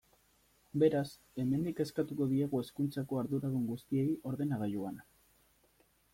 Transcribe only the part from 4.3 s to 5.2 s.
ordenagailu bana.